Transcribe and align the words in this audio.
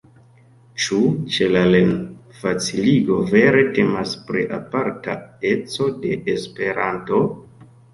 Ĉu 0.85 1.01
ĉe 1.35 1.49
la 1.57 1.61
lernfaciligo 1.75 3.19
vere 3.35 3.63
temas 3.79 4.19
pri 4.33 4.49
aparta 4.61 5.21
eco 5.55 5.95
de 6.05 6.21
Esperanto? 6.39 7.27